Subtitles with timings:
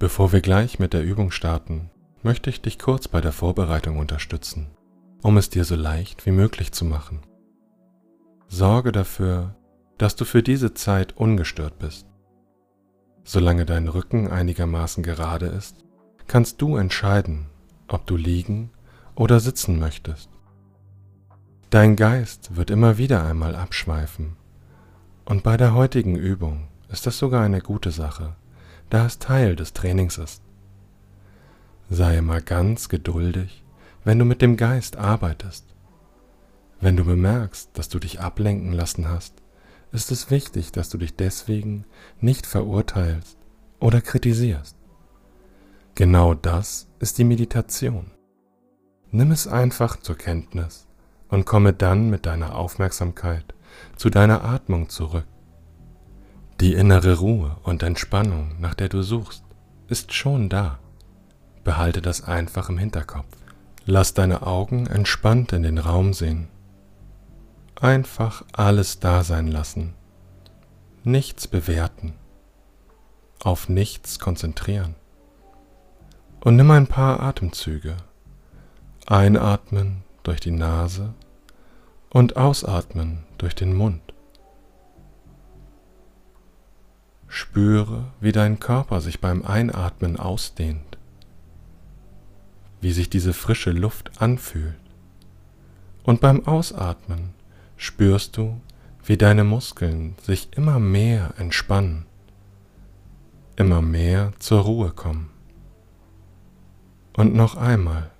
[0.00, 1.90] Bevor wir gleich mit der Übung starten,
[2.22, 4.68] möchte ich dich kurz bei der Vorbereitung unterstützen,
[5.20, 7.20] um es dir so leicht wie möglich zu machen.
[8.48, 9.56] Sorge dafür,
[9.98, 12.06] dass du für diese Zeit ungestört bist.
[13.24, 15.84] Solange dein Rücken einigermaßen gerade ist,
[16.26, 17.50] kannst du entscheiden,
[17.86, 18.70] ob du liegen
[19.14, 20.30] oder sitzen möchtest.
[21.68, 24.38] Dein Geist wird immer wieder einmal abschweifen
[25.26, 28.34] und bei der heutigen Übung ist das sogar eine gute Sache
[28.90, 30.42] da es Teil des Trainings ist.
[31.88, 33.64] Sei mal ganz geduldig,
[34.04, 35.66] wenn du mit dem Geist arbeitest.
[36.80, 39.34] Wenn du bemerkst, dass du dich ablenken lassen hast,
[39.92, 41.84] ist es wichtig, dass du dich deswegen
[42.20, 43.36] nicht verurteilst
[43.80, 44.76] oder kritisierst.
[45.94, 48.10] Genau das ist die Meditation.
[49.10, 50.86] Nimm es einfach zur Kenntnis
[51.28, 53.54] und komme dann mit deiner Aufmerksamkeit
[53.96, 55.26] zu deiner Atmung zurück.
[56.60, 59.42] Die innere Ruhe und Entspannung, nach der du suchst,
[59.88, 60.78] ist schon da.
[61.64, 63.34] Behalte das einfach im Hinterkopf.
[63.86, 66.48] Lass deine Augen entspannt in den Raum sehen.
[67.80, 69.94] Einfach alles da sein lassen.
[71.02, 72.12] Nichts bewerten.
[73.42, 74.96] Auf nichts konzentrieren.
[76.40, 77.96] Und nimm ein paar Atemzüge.
[79.06, 81.14] Einatmen durch die Nase
[82.10, 84.02] und ausatmen durch den Mund.
[87.32, 90.98] Spüre, wie dein Körper sich beim Einatmen ausdehnt,
[92.80, 94.74] wie sich diese frische Luft anfühlt.
[96.02, 97.30] Und beim Ausatmen
[97.76, 98.60] spürst du,
[99.04, 102.04] wie deine Muskeln sich immer mehr entspannen,
[103.54, 105.30] immer mehr zur Ruhe kommen.
[107.12, 108.10] Und noch einmal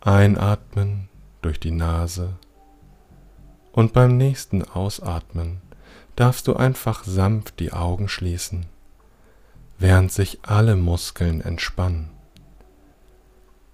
[0.00, 1.08] einatmen
[1.42, 2.36] durch die Nase
[3.72, 5.60] und beim nächsten Ausatmen
[6.16, 8.66] darfst du einfach sanft die Augen schließen,
[9.78, 12.10] während sich alle Muskeln entspannen.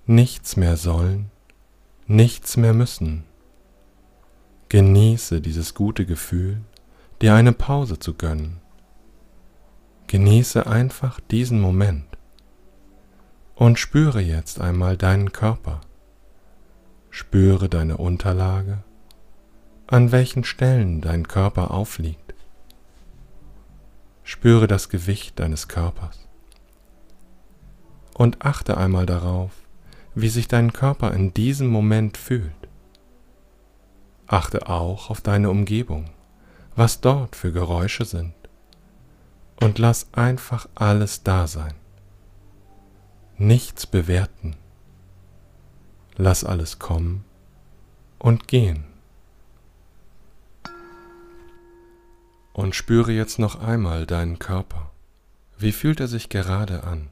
[0.07, 1.31] Nichts mehr sollen,
[2.07, 3.25] nichts mehr müssen.
[4.69, 6.61] Genieße dieses gute Gefühl,
[7.21, 8.61] dir eine Pause zu gönnen.
[10.07, 12.07] Genieße einfach diesen Moment
[13.55, 15.83] und spüre jetzt einmal deinen Körper.
[17.11, 18.83] Spüre deine Unterlage,
[19.91, 22.35] an welchen Stellen dein Körper aufliegt.
[24.23, 26.29] Spüre das Gewicht deines Körpers
[28.15, 29.51] und achte einmal darauf,
[30.15, 32.53] wie sich dein Körper in diesem Moment fühlt.
[34.29, 36.11] Achte auch auf deine Umgebung,
[36.77, 38.35] was dort für Geräusche sind
[39.61, 41.75] und lass einfach alles da sein.
[43.39, 44.55] Nichts bewerten.
[46.17, 47.25] Lass alles kommen
[48.21, 48.90] und gehen.
[52.53, 54.91] Und spüre jetzt noch einmal deinen Körper.
[55.57, 57.11] Wie fühlt er sich gerade an?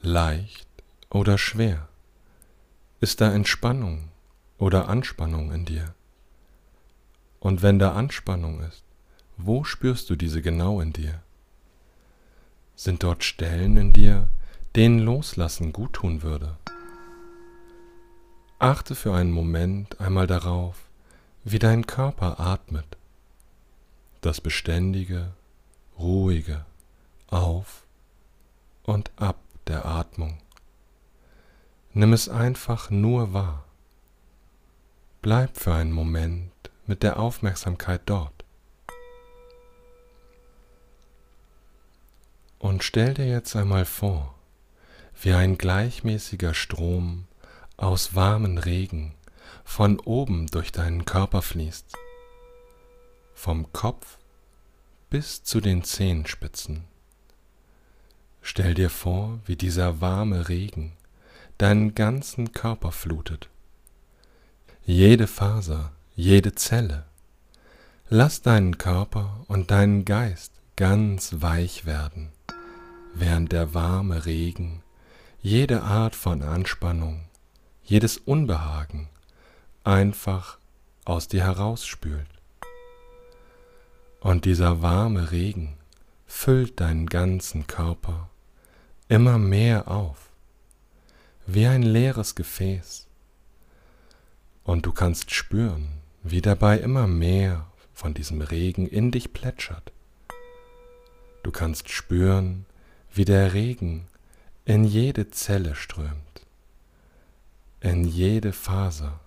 [0.00, 0.68] Leicht
[1.10, 1.88] oder schwer?
[3.00, 4.08] Ist da Entspannung
[4.58, 5.94] oder Anspannung in dir?
[7.40, 8.84] Und wenn da Anspannung ist,
[9.36, 11.22] wo spürst du diese genau in dir?
[12.76, 14.28] Sind dort Stellen in dir,
[14.76, 16.56] denen Loslassen guttun würde?
[18.58, 20.76] Achte für einen Moment einmal darauf,
[21.42, 22.96] wie dein Körper atmet
[24.22, 25.32] das beständige,
[25.98, 26.64] ruhige
[27.26, 27.82] Auf
[28.84, 30.38] und Ab der Atmung.
[31.92, 33.64] Nimm es einfach nur wahr.
[35.20, 36.52] Bleib für einen Moment
[36.86, 38.44] mit der Aufmerksamkeit dort.
[42.58, 44.34] Und stell dir jetzt einmal vor,
[45.20, 47.26] wie ein gleichmäßiger Strom
[47.76, 49.14] aus warmen Regen
[49.64, 51.96] von oben durch deinen Körper fließt
[53.42, 54.18] vom Kopf
[55.10, 56.84] bis zu den Zehenspitzen.
[58.40, 60.92] Stell dir vor, wie dieser warme Regen
[61.58, 63.48] deinen ganzen Körper flutet.
[64.84, 67.04] Jede Faser, jede Zelle.
[68.08, 72.28] Lass deinen Körper und deinen Geist ganz weich werden,
[73.12, 74.84] während der warme Regen
[75.40, 77.24] jede Art von Anspannung,
[77.82, 79.08] jedes Unbehagen
[79.82, 80.58] einfach
[81.04, 82.31] aus dir herausspült.
[84.22, 85.76] Und dieser warme Regen
[86.26, 88.30] füllt deinen ganzen Körper
[89.08, 90.30] immer mehr auf,
[91.44, 93.08] wie ein leeres Gefäß.
[94.62, 95.88] Und du kannst spüren,
[96.22, 99.90] wie dabei immer mehr von diesem Regen in dich plätschert.
[101.42, 102.64] Du kannst spüren,
[103.12, 104.06] wie der Regen
[104.64, 106.46] in jede Zelle strömt,
[107.80, 109.18] in jede Faser.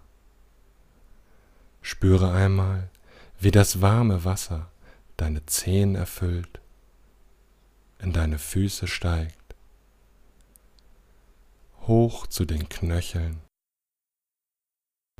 [1.82, 2.90] Spüre einmal,
[3.42, 4.70] wie das warme Wasser
[5.18, 6.62] deine Zehen erfüllt,
[8.00, 9.46] in deine Füße steigt
[11.88, 13.42] hoch zu den Knöcheln,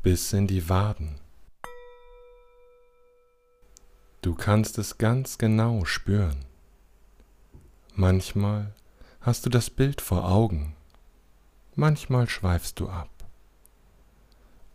[0.02, 1.20] bis in die Waden.
[4.20, 6.44] Du kannst es ganz genau spüren.
[7.94, 8.74] Manchmal
[9.20, 10.74] hast du das Bild vor Augen,
[11.76, 13.10] manchmal schweifst du ab.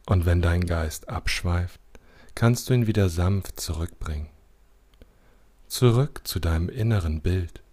[0.06, 1.82] Und wenn dein Geist abschweift,
[2.36, 4.30] kannst du ihn wieder sanft zurückbringen.
[5.72, 7.64] Zurück zu deinem inneren Bild,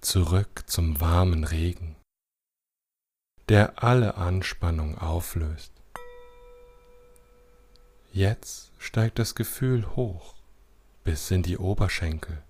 [0.00, 1.94] zurück zum warmen Regen,
[3.50, 5.74] der alle Anspannung auflöst.
[8.14, 10.34] Jetzt steigt das Gefühl hoch
[11.04, 12.42] bis in die Oberschenkel.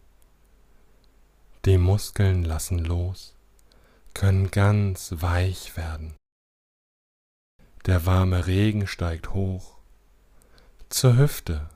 [1.65, 3.35] Die Muskeln lassen los,
[4.15, 6.15] können ganz weich werden.
[7.85, 9.79] Der warme Regen steigt hoch
[10.89, 11.69] zur Hüfte,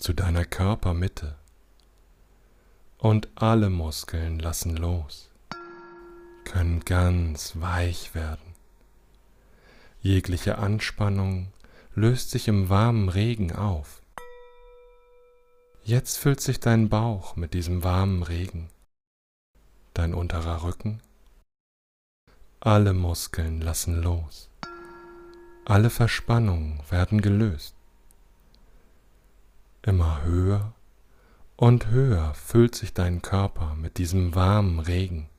[0.00, 1.36] zu deiner Körpermitte
[2.96, 5.30] und alle Muskeln lassen los,
[6.44, 8.54] können ganz weich werden.
[10.00, 11.52] Jegliche Anspannung
[11.94, 14.00] löst sich im warmen Regen auf.
[15.82, 18.70] Jetzt füllt sich dein Bauch mit diesem warmen Regen,
[19.92, 21.02] dein unterer Rücken.
[22.60, 24.48] Alle Muskeln lassen los,
[25.66, 27.74] alle Verspannungen werden gelöst.
[29.82, 30.74] Immer höher
[31.56, 35.30] und höher füllt sich dein Körper mit diesem warmen Regen,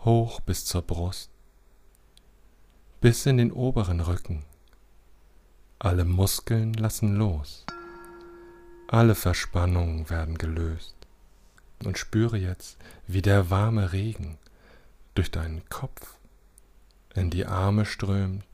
[0.00, 1.30] hoch bis zur Brust,
[3.02, 4.46] bis in den oberen Rücken.
[5.78, 7.66] Alle Muskeln lassen los.
[8.88, 10.96] Alle Verspannungen werden gelöst.
[11.84, 14.38] Und spüre jetzt, wie der warme Regen
[15.14, 16.16] durch deinen Kopf
[17.14, 18.44] in die Arme strömt,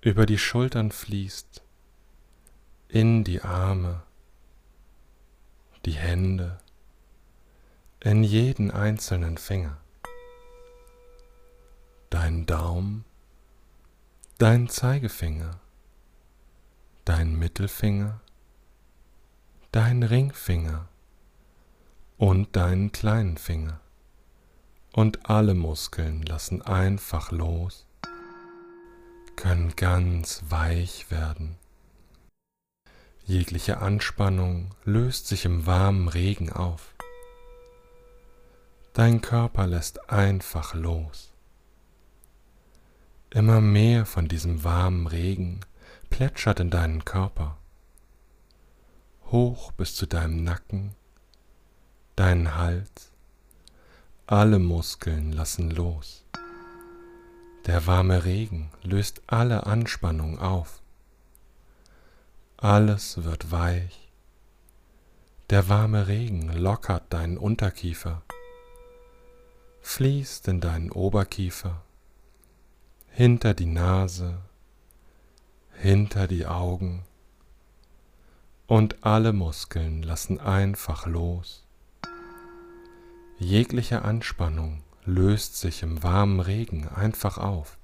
[0.00, 1.63] über die Schultern fließt,
[2.88, 4.02] in die Arme,
[5.84, 6.58] die Hände,
[8.00, 9.78] in jeden einzelnen Finger,
[12.10, 13.04] dein Daumen,
[14.38, 15.58] dein Zeigefinger,
[17.04, 18.20] dein Mittelfinger,
[19.72, 20.88] deinen Ringfinger
[22.18, 23.80] und deinen kleinen Finger.
[24.92, 27.86] Und alle Muskeln lassen einfach los,
[29.34, 31.56] können ganz weich werden.
[33.24, 36.94] Jegliche Anspannung löst sich im warmen Regen auf.
[38.92, 41.32] Dein Körper lässt einfach los.
[43.30, 45.60] Immer mehr von diesem warmen Regen
[46.10, 47.58] plätschert in deinen Körper
[49.34, 50.94] hoch bis zu deinem Nacken,
[52.14, 53.10] deinen Hals,
[54.28, 56.24] alle Muskeln lassen los.
[57.66, 60.83] Der warme Regen löst alle Anspannung auf.
[62.64, 64.08] Alles wird weich.
[65.50, 68.22] Der warme Regen lockert deinen Unterkiefer,
[69.82, 71.82] fließt in deinen Oberkiefer,
[73.10, 74.38] hinter die Nase,
[75.74, 77.04] hinter die Augen,
[78.66, 81.66] und alle Muskeln lassen einfach los.
[83.38, 87.76] Jegliche Anspannung löst sich im warmen Regen einfach auf.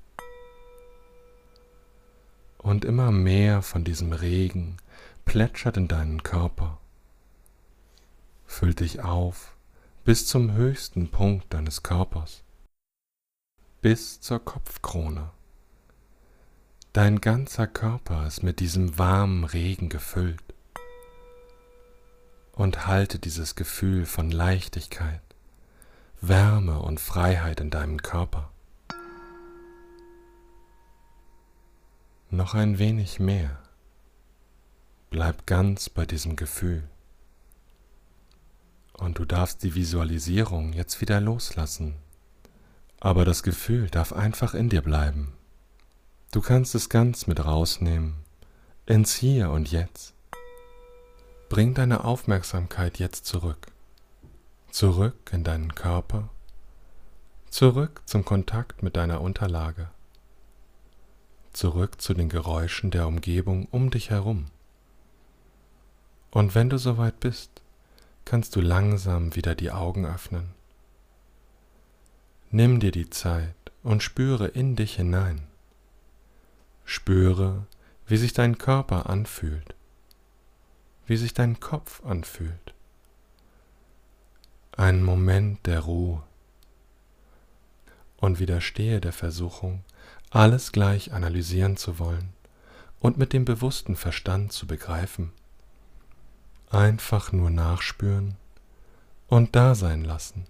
[2.62, 4.76] Und immer mehr von diesem Regen
[5.24, 6.78] plätschert in deinen Körper,
[8.44, 9.56] füllt dich auf
[10.04, 12.42] bis zum höchsten Punkt deines Körpers,
[13.80, 15.30] bis zur Kopfkrone.
[16.92, 20.42] Dein ganzer Körper ist mit diesem warmen Regen gefüllt
[22.52, 25.23] und halte dieses Gefühl von Leichtigkeit,
[26.20, 28.50] Wärme und Freiheit in deinem Körper.
[32.40, 33.59] Noch ein wenig mehr.
[35.11, 36.82] Bleib ganz bei diesem Gefühl.
[38.94, 41.97] Und du darfst die Visualisierung jetzt wieder loslassen.
[42.99, 45.35] Aber das Gefühl darf einfach in dir bleiben.
[46.32, 48.14] Du kannst es ganz mit rausnehmen,
[48.87, 50.14] ins Hier und Jetzt.
[51.50, 53.66] Bring deine Aufmerksamkeit jetzt zurück.
[54.70, 56.30] Zurück in deinen Körper.
[57.50, 59.90] Zurück zum Kontakt mit deiner Unterlage.
[61.52, 64.47] Zurück zu den Geräuschen der Umgebung um dich herum.
[66.30, 67.50] Und wenn du soweit bist,
[68.25, 70.54] kannst du langsam wieder die Augen öffnen.
[72.50, 75.42] Nimm dir die Zeit und spüre in dich hinein.
[76.85, 77.66] Spüre,
[78.07, 79.75] wie sich dein Körper anfühlt
[81.11, 82.73] wie sich dein Kopf anfühlt.
[84.71, 86.23] Ein Moment der Ruhe
[88.19, 89.83] und widerstehe der Versuchung,
[90.30, 92.32] alles gleich analysieren zu wollen
[93.00, 95.32] und mit dem bewussten Verstand zu begreifen.
[96.70, 98.37] Einfach nur nachspüren
[99.26, 100.46] und da sein lassen.